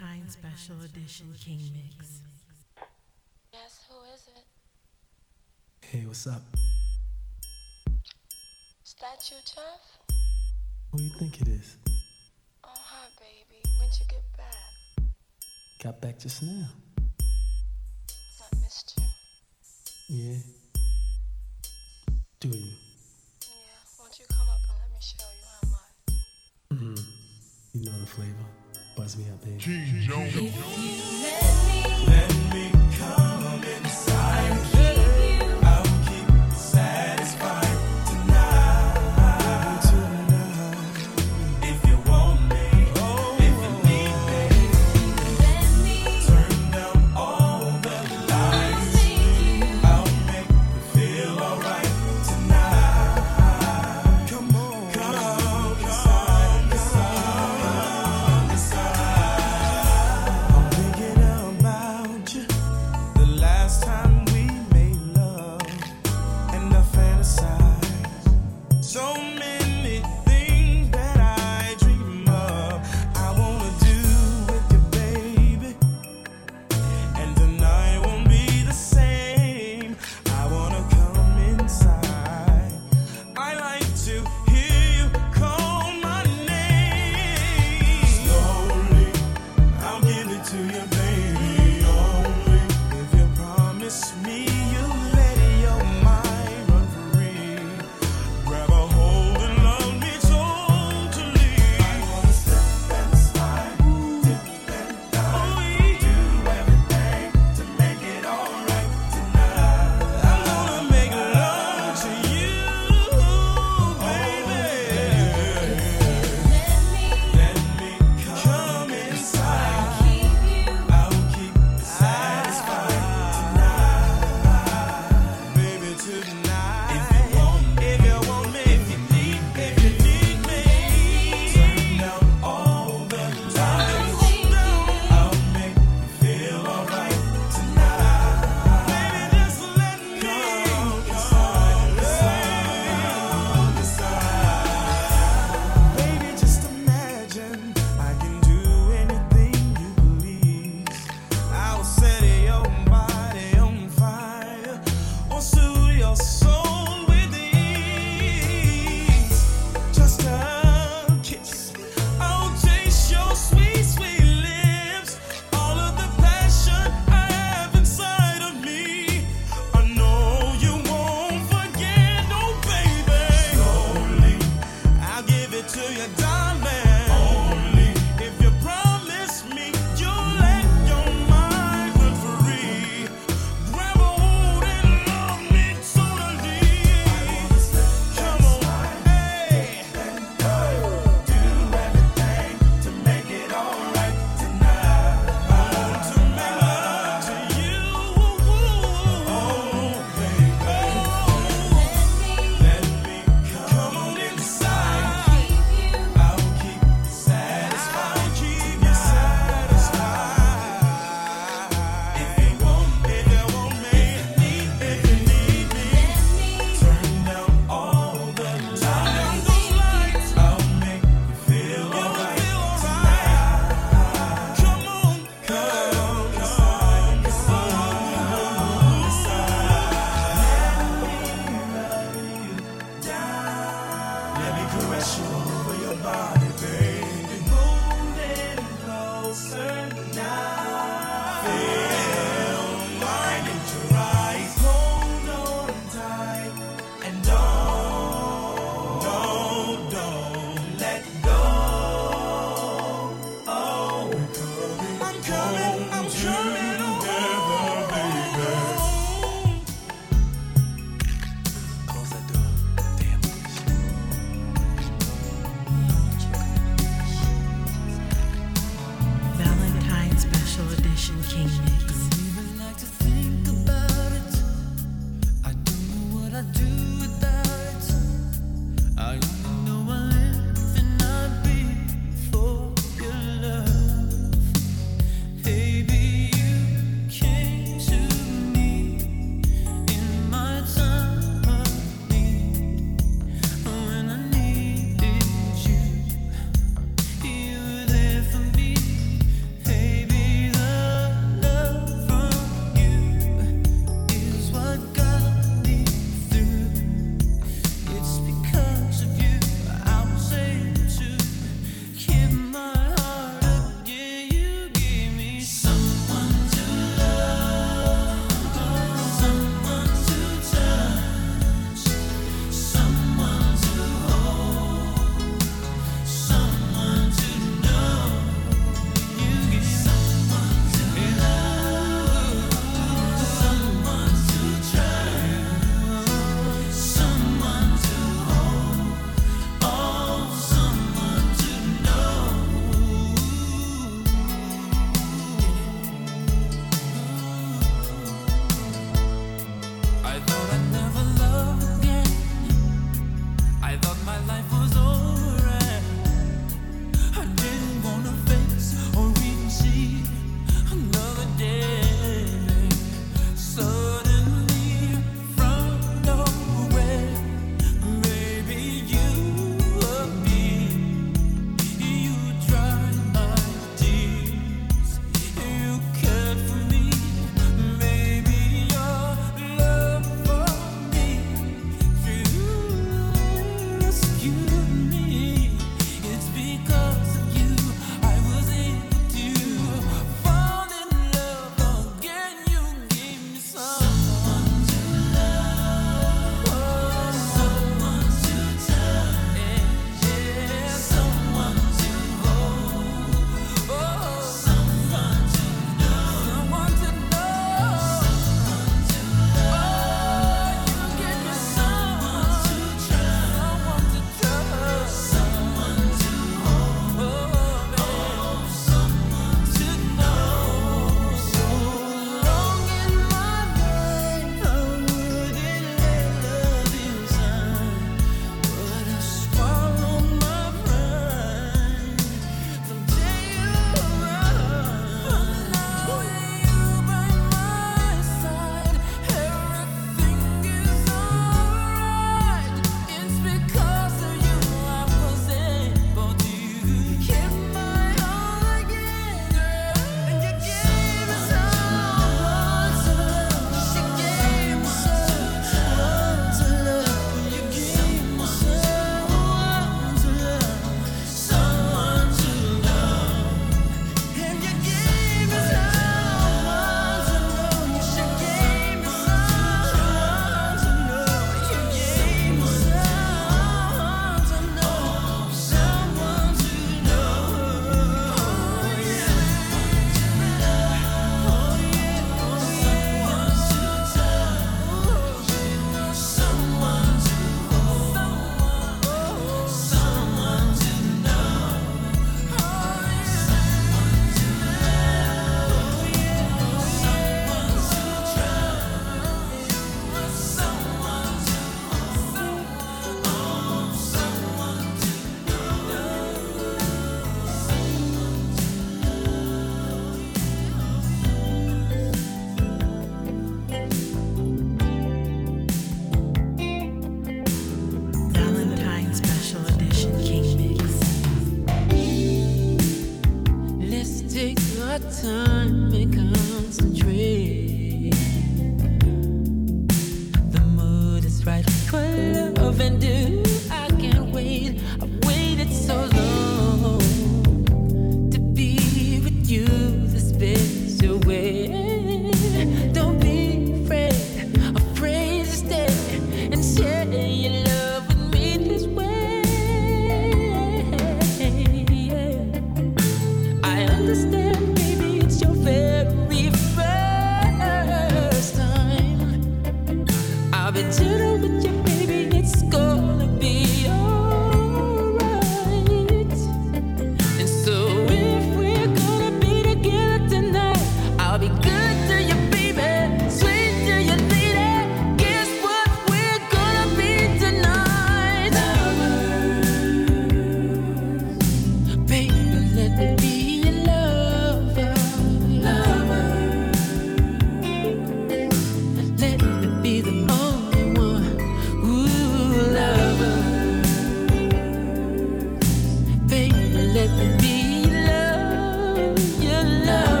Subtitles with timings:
[0.00, 2.20] Valentine's Special Edition King Mix.
[3.52, 4.44] Yes, who is it?
[5.86, 6.42] Hey, what's up?
[8.84, 10.16] Is that you, Jeff?
[10.90, 11.76] Who do you think it is?
[12.64, 13.62] Oh, hi, baby.
[13.78, 15.04] When'd you get back?
[15.82, 16.68] Got back just now.
[18.40, 19.04] I missed you.
[20.08, 20.38] Yeah.
[22.40, 22.72] Do you?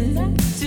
[0.00, 0.62] It's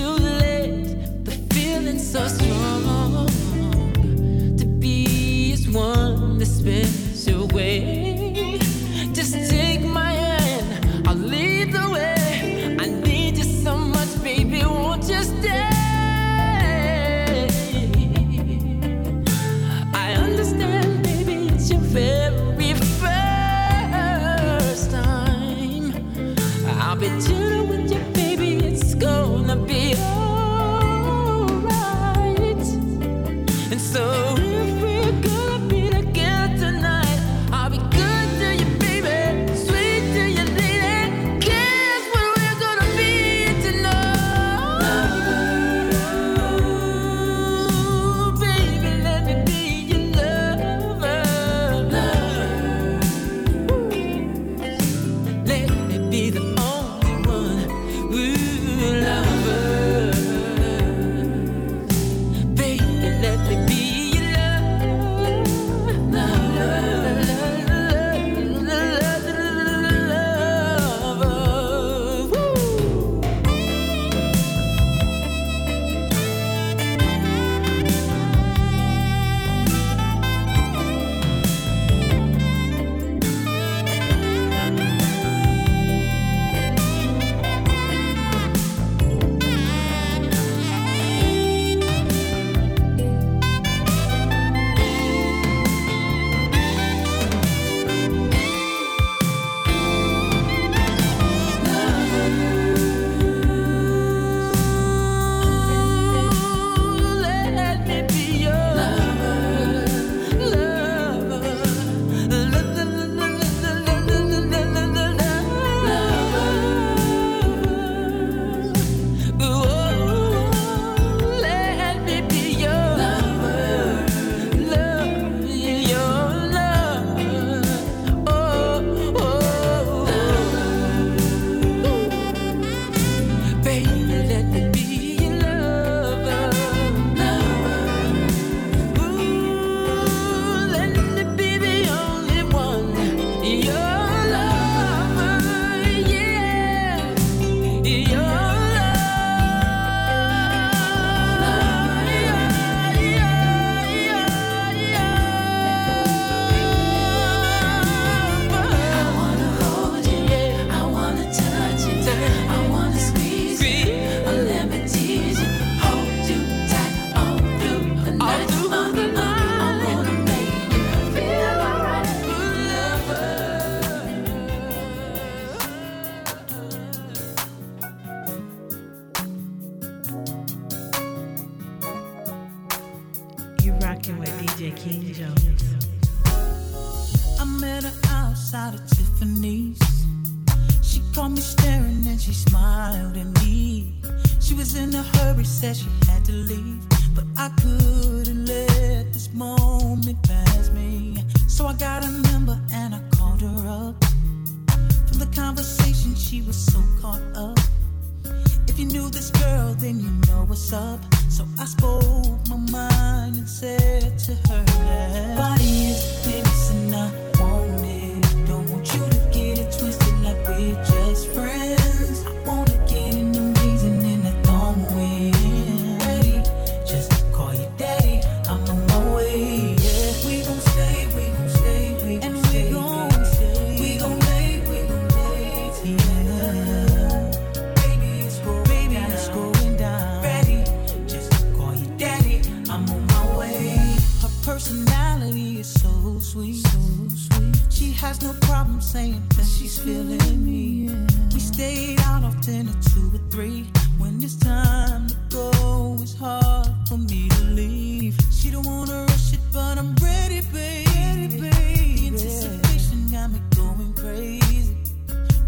[244.62, 246.64] personality is so sweet.
[246.66, 246.78] So
[247.16, 247.56] sweet.
[247.68, 250.86] She has no problem saying that she's feeling me.
[250.86, 251.06] Yeah.
[251.32, 253.66] We stayed out of dinner two or three.
[253.98, 258.16] When it's time to go, it's hard for me to leave.
[258.30, 261.38] She don't wanna rush it, but I'm ready, baby.
[261.38, 264.76] The anticipation got me going crazy.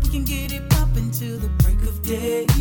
[0.03, 2.54] We can get it poppin' till the break of day.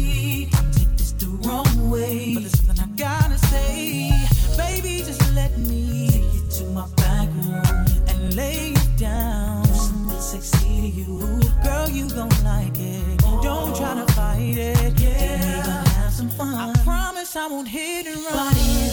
[17.35, 18.92] I won't hit and run.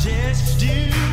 [0.00, 1.07] Just do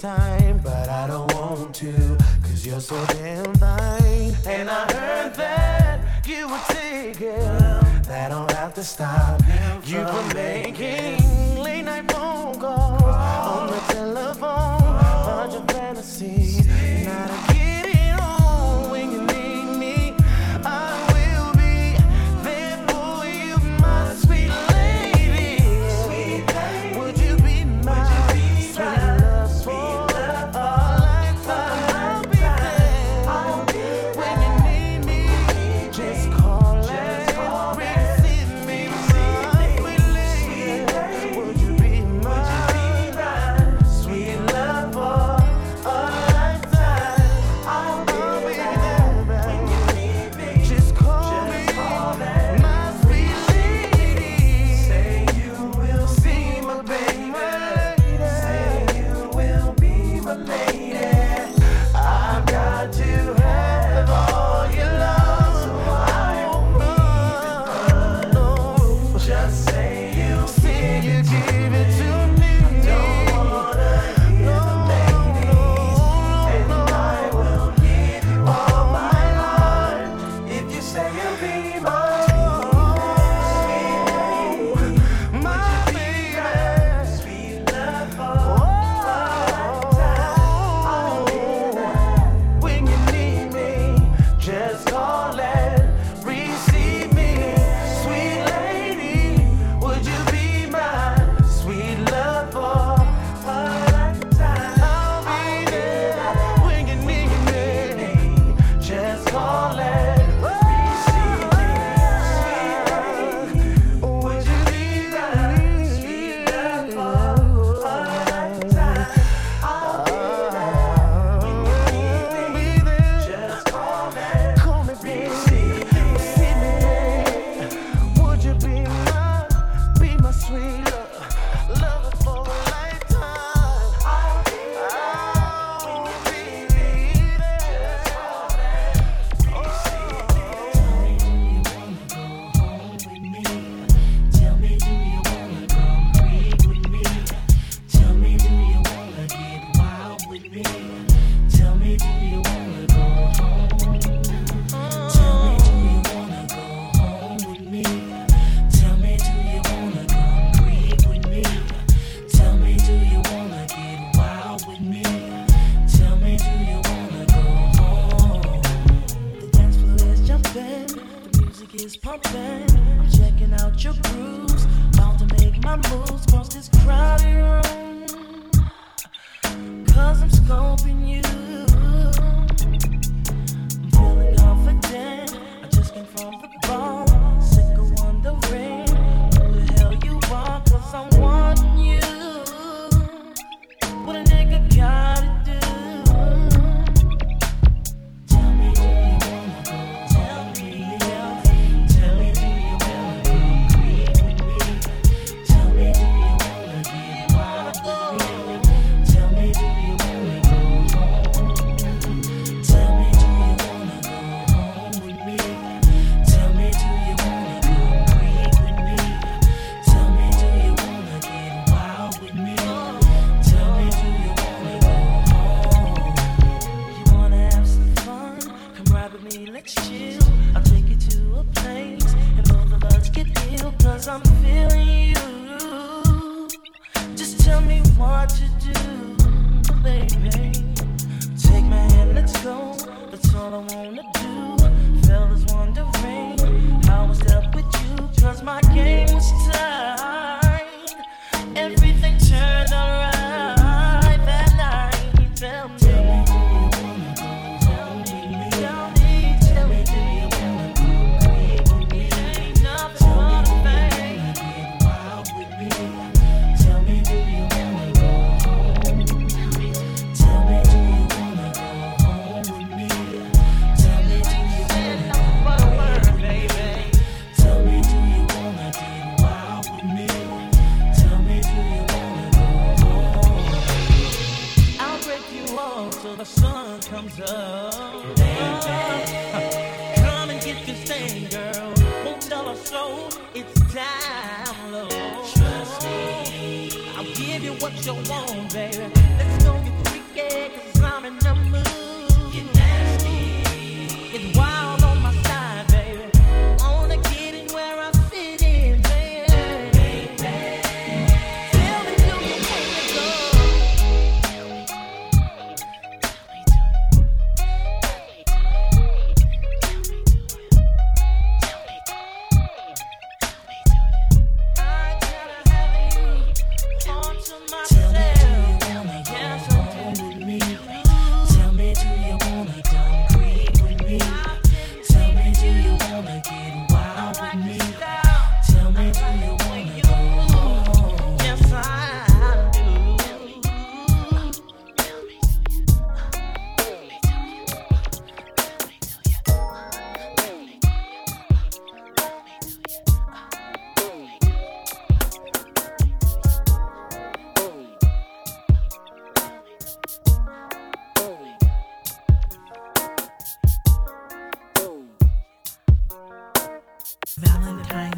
[0.00, 1.92] time, but I don't want to,
[2.42, 4.34] cause you're so damn fine.
[4.46, 7.36] And I heard that you were taking
[8.08, 9.42] that don't have to stop
[9.84, 11.19] you from making.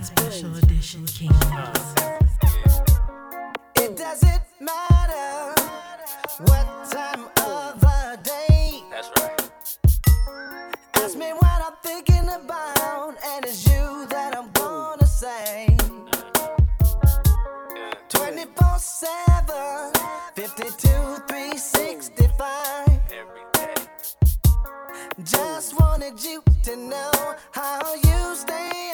[0.02, 1.36] God's special edition Kings.
[3.76, 5.54] It doesn't matter
[6.40, 8.82] what time of the day.
[8.90, 9.50] That's right.
[10.94, 15.76] Ask me what I'm thinking about, and it's you that I'm gonna say.
[18.08, 19.92] 24 7,
[20.34, 20.88] 52,
[21.28, 23.00] 365.
[25.22, 28.91] Just wanted you to know how you stay.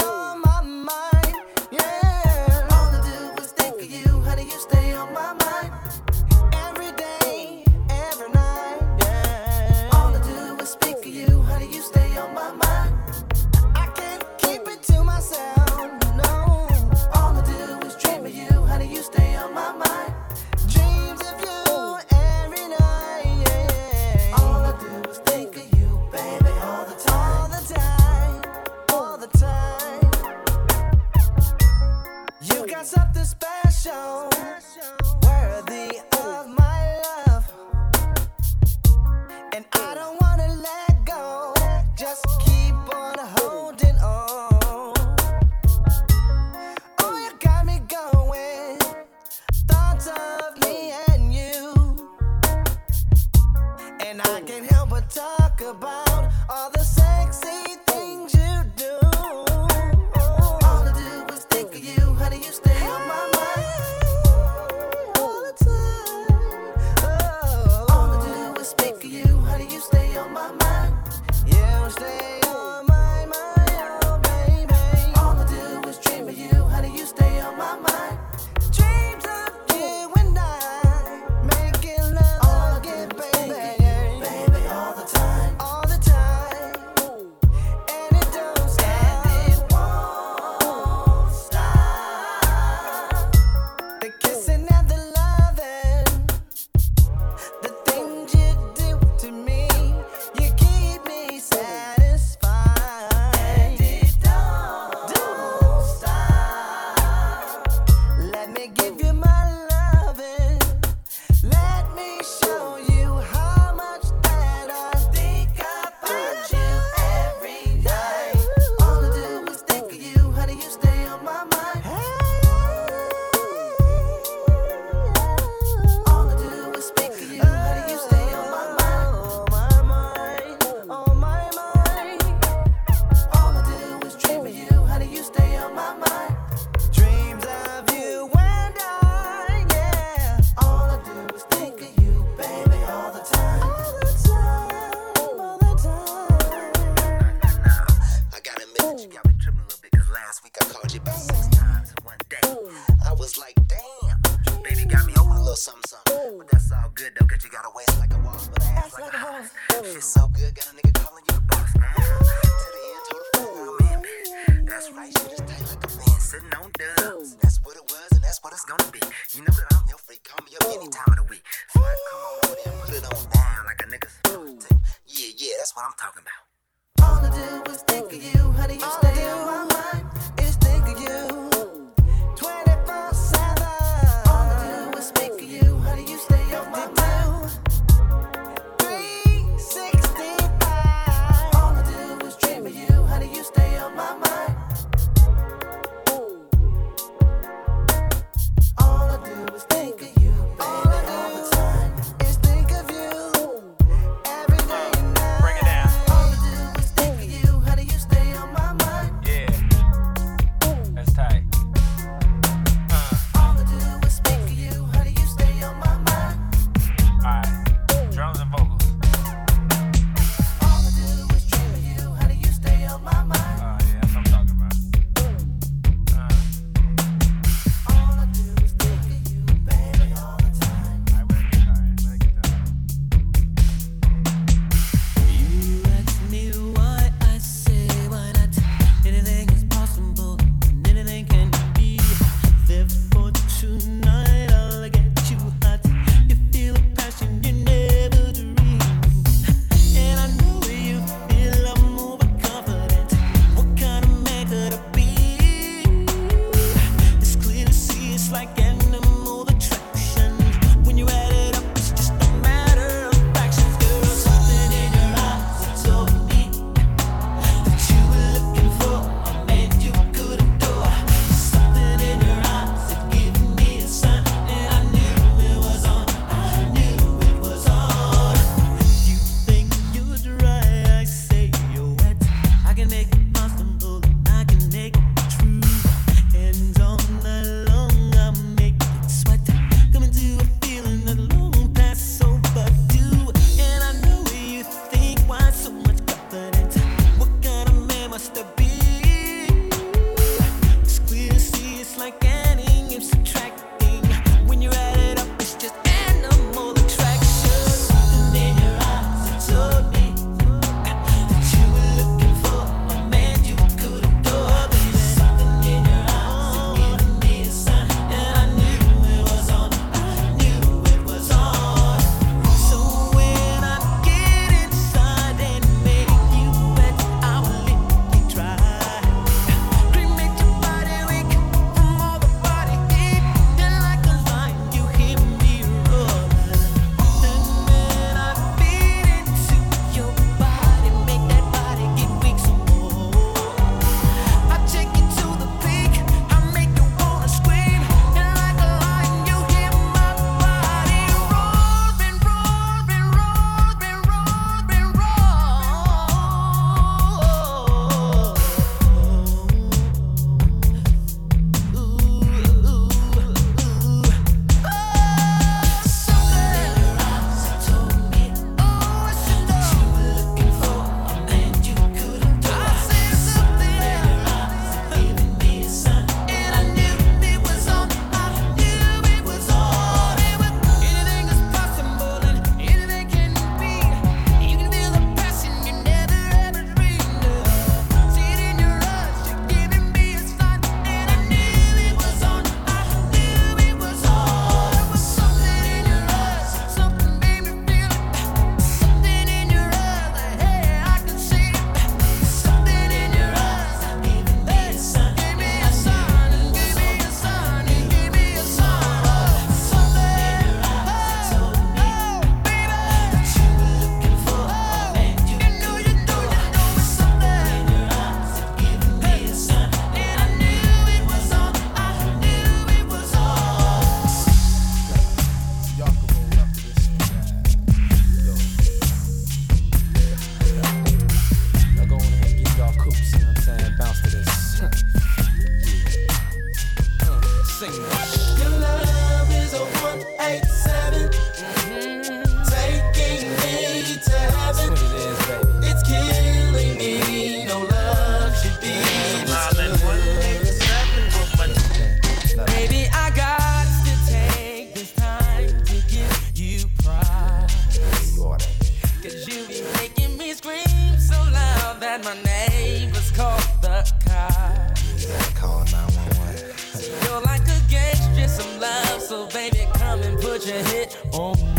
[470.55, 471.57] Hit on me.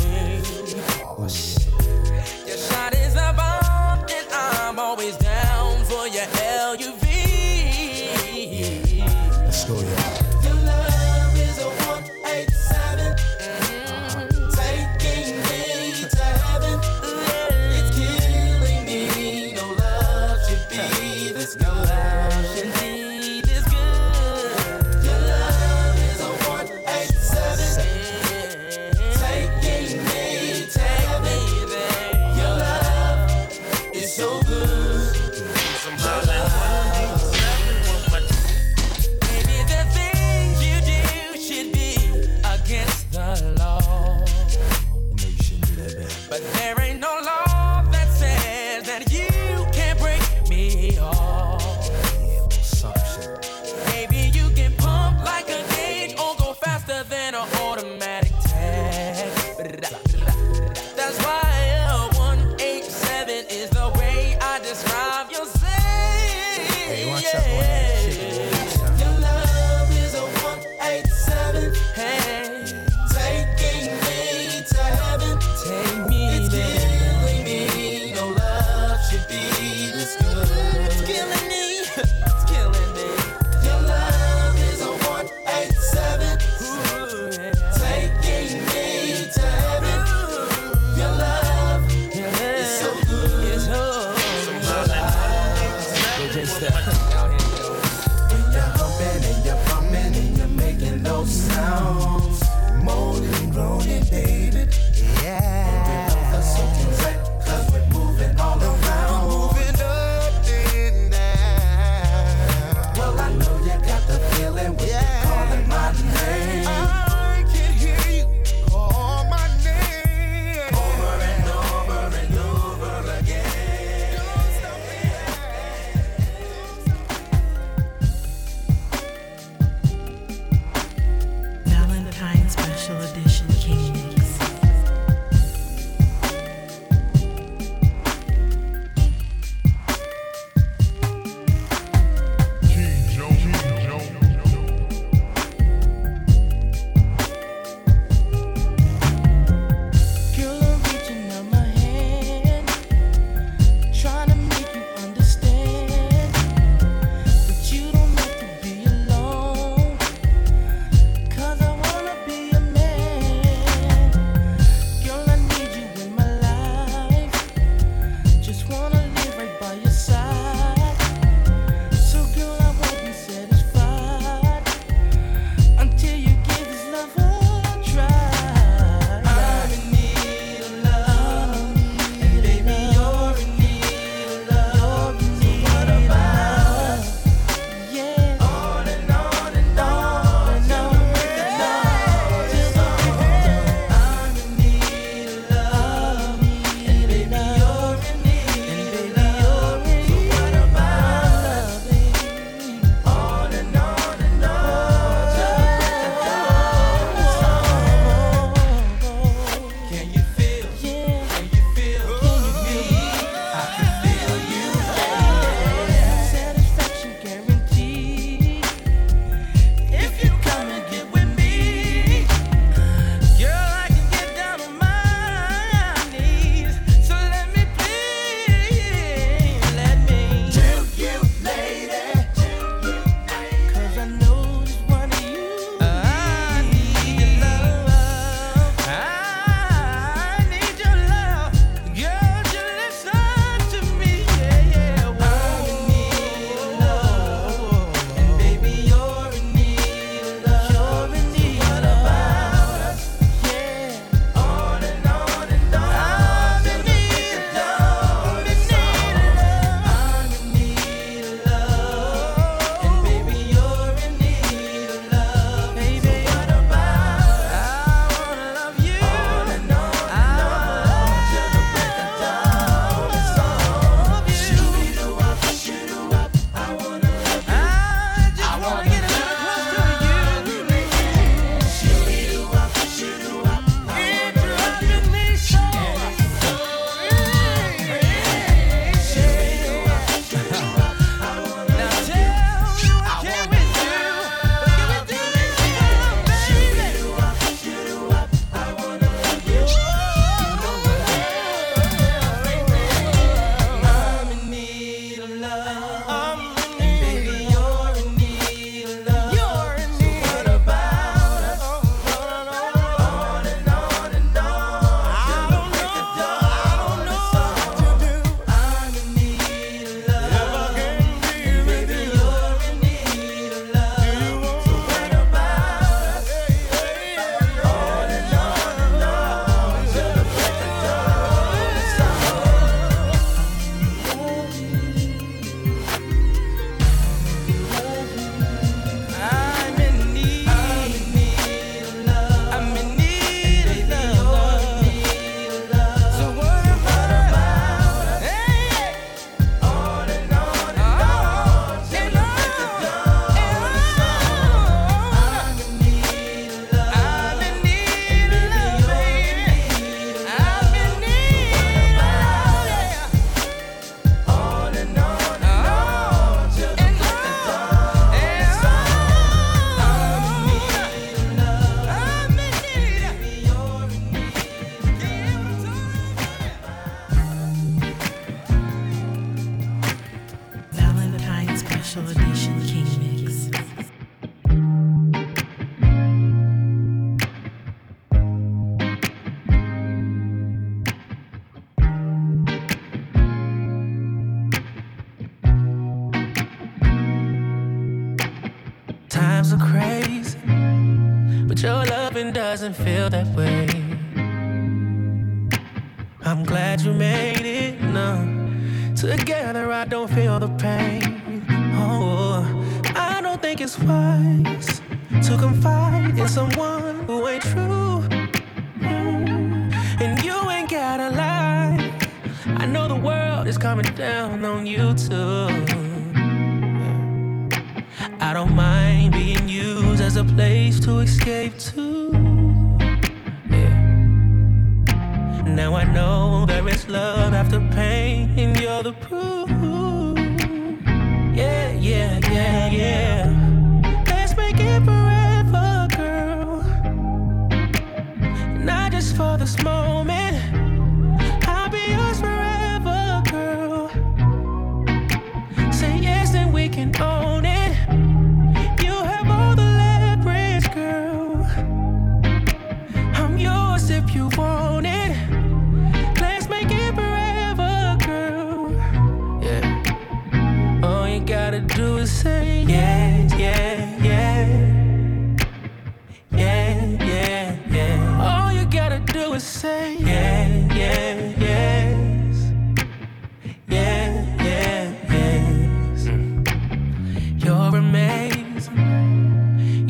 [402.60, 402.99] doesn't feel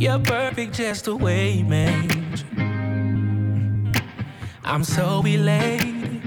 [0.10, 2.44] You're perfect just the way you made.
[4.64, 6.24] I'm so elated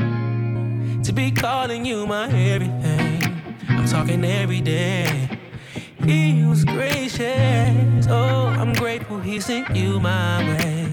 [1.03, 3.57] to be calling you my everything.
[3.69, 5.29] I'm talking every day.
[6.05, 8.07] He was gracious.
[8.09, 10.87] Oh, I'm grateful he sent you my way.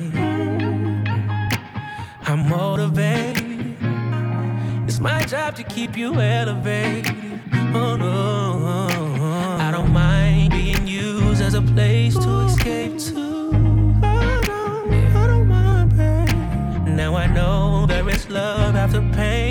[2.25, 3.77] I'm motivated.
[4.87, 7.15] It's my job to keep you elevated.
[7.75, 8.38] Oh no.
[18.39, 19.48] love after pain.